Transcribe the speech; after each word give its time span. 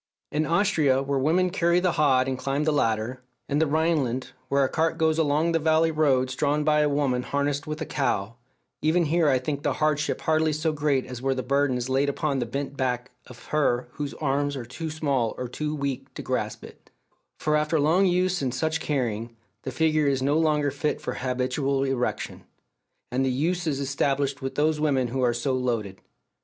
In 0.31 0.47
Austria, 0.47 1.03
where 1.03 1.19
women 1.19 1.51
carry 1.51 1.79
the 1.79 1.91
hod 1.91 2.27
and 2.27 2.35
climb 2.35 2.63
the 2.63 2.71
ladder; 2.73 3.21
in 3.47 3.59
the 3.59 3.67
Rhineland, 3.67 4.29
where 4.49 4.63
a 4.63 4.67
cart 4.67 4.97
goes 4.97 5.19
along 5.19 5.51
the 5.51 5.59
valley 5.59 5.91
roads 5.91 6.35
drawn 6.35 6.63
by 6.63 6.79
a 6.79 6.89
woman 6.89 7.21
harnessed 7.21 7.67
with 7.67 7.81
a 7.81 7.85
cow 7.85 8.33
even 8.81 9.05
here 9.05 9.29
I 9.29 9.37
think 9.37 9.61
the 9.61 9.73
hardship 9.73 10.21
hardly 10.21 10.53
so 10.53 10.73
great 10.73 11.05
as 11.05 11.21
where 11.21 11.35
the 11.35 11.43
burden 11.43 11.77
is 11.77 11.87
laid 11.87 12.09
upon 12.09 12.39
the 12.39 12.47
bent 12.47 12.75
back 12.75 13.11
of 13.27 13.45
her 13.49 13.89
whose 13.91 14.15
arms 14.15 14.55
are 14.55 14.65
too 14.65 14.89
small 14.89 15.35
or 15.37 15.47
too 15.47 15.75
weak 15.75 16.11
to 16.15 16.23
grasp 16.23 16.63
it; 16.63 16.89
for 17.37 17.55
after 17.55 17.79
long 17.79 18.07
use 18.07 18.41
in 18.41 18.51
such 18.51 18.79
carrying, 18.79 19.37
the 19.61 19.71
figure 19.71 20.07
is 20.07 20.23
no 20.23 20.35
longer 20.39 20.71
fit 20.71 20.99
for 20.99 21.13
habitual 21.13 21.83
erection. 21.83 22.45
And 23.11 23.23
the 23.23 23.29
use 23.29 23.67
is 23.67 23.79
established 23.79 24.41
with 24.41 24.55
those 24.55 24.79
women 24.79 25.09
who 25.09 25.21
are 25.21 25.31
so 25.35 25.53
loaded. 25.53 26.01